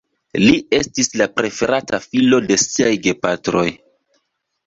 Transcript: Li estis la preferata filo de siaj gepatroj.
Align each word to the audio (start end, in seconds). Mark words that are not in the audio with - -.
Li 0.43 0.53
estis 0.77 1.09
la 1.21 1.25
preferata 1.41 1.99
filo 2.05 2.39
de 2.51 2.57
siaj 2.63 2.89
gepatroj. 3.09 3.67